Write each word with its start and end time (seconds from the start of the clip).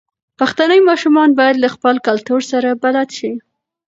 پښتني 0.39 0.79
ماشومان 0.89 1.29
بايد 1.39 1.57
له 1.63 1.69
خپل 1.75 1.95
کلتور 2.07 2.41
سره 2.51 2.69
بلد 2.83 3.09
شي. 3.17 3.31